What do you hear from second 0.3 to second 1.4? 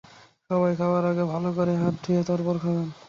সবাই খাবার আগে